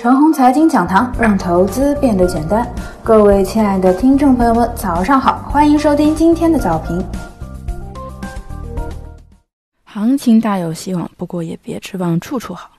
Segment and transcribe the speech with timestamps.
[0.00, 2.64] 陈红财经讲堂，让投资变得简单。
[3.02, 7.04] 各位亲爱的听众朋友们，早上好，欢迎收听今天的早评。
[9.82, 12.70] 行情大有希望，不过也别指望处处好。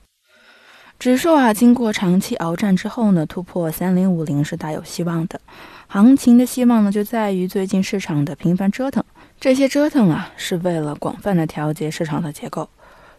[0.98, 5.42] 指数啊，经过长期鏖战之后呢，突破三零五零是大有希望的。
[5.88, 9.04] 行情的希望呢，就在于最近市场的频繁折腾。
[9.42, 12.70] 这些折腾啊，是为了广泛的调节市场的结构。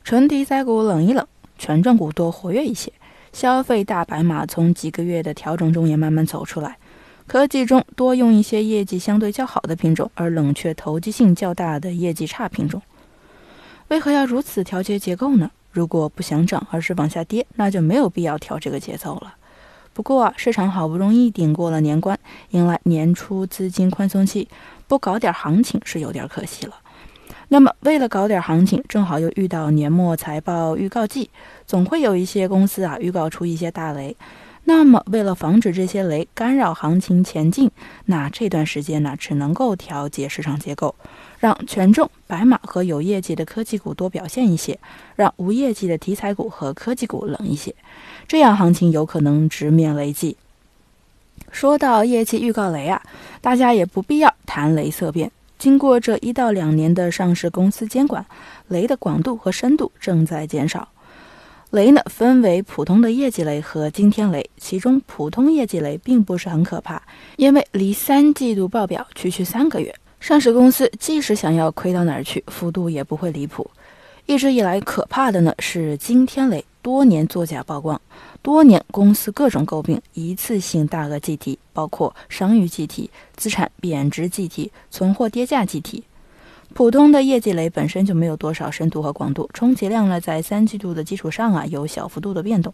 [0.02, 1.26] 纯题材股冷一冷，
[1.58, 2.90] 权重股多活跃一些。
[3.32, 6.76] 消费大白马从几个月的调整中也慢慢走出来，
[7.26, 12.82] 科技中多用一些业绩相对较好的品种，而冷却投机性较大的业绩差品种。
[13.88, 15.50] 为何要如此调节结构呢？
[15.72, 19.34] 如果不想涨，而是往下跌，那就没有必要调这个节奏了。
[19.92, 22.18] 不过啊，市场好不容易顶过了年关，
[22.50, 24.48] 迎来年初资金宽松期，
[24.88, 26.74] 不搞点行情是有点可惜了。
[27.52, 31.30] 那么，为了搞点行情，正好又遇到年末财报预告季，
[31.66, 34.16] 总会有一些公司啊预告出一些大雷。
[34.62, 37.68] 那么，为了防止这些雷干扰行情前进，
[38.04, 40.94] 那这段时间呢，只能够调节市场结构，
[41.40, 44.78] 让权重白马和有业绩的科技股多表现一些，
[45.16, 47.74] 让无业绩的题材股和科技股冷一些，
[48.28, 50.36] 这样行情有可能直面雷击。
[51.50, 53.02] 说到业绩预告雷啊，
[53.40, 55.32] 大家也不必要谈雷色变。
[55.60, 58.24] 经过这一到两年的上市公司监管，
[58.68, 60.88] 雷的广度和深度正在减少。
[61.68, 67.02] 雷呢分为普通的业绩雷和惊天雷，其中普通业绩雷并不是很可怕，
[67.36, 73.70] 因为离三季度报表区区三个月，上市公司即使想要亏到哪儿去，幅度也不会离谱。
[74.24, 76.64] 一直以来可怕的呢是惊天雷。
[76.82, 78.00] 多年作假曝光，
[78.42, 86.04] 多年公司各种诟病，一次性大额计提，包括商誉计提、资产贬值计提、存货跌价计提。
[86.72, 92.72] 普通的业绩雷本身就没有多少深度和广度，充其量呢，在三季度的基础上啊，有小幅度的变动。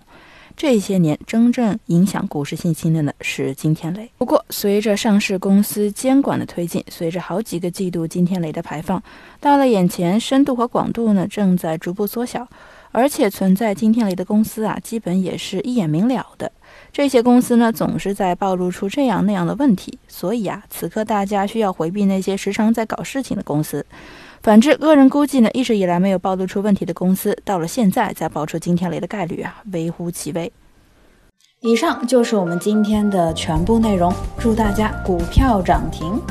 [0.57, 4.11] 这些年真正影响股市信心的呢，是惊天雷。
[4.17, 9.03] 不过，随着上市公司监管的推进，随着好几个季度惊天雷的排放，
[9.39, 12.49] 到了眼前，深度和广度呢，正在逐步缩小。
[12.93, 16.50] 而且存在惊天雷的公司啊，基本也是一眼明了的。
[16.91, 23.84] 这些公司呢，总是在暴露出这样那样的问题，所以啊，此刻大家需要回避那些时常在搞事情的公司。
[24.47, 30.53] 反之，个人估计呢，一直以来没有暴露出问题的公司，到了现在再爆出惊天雷的概率啊，微乎其微。
[31.62, 36.23] 以上就是我们今天的全部内容，祝大家股票涨停。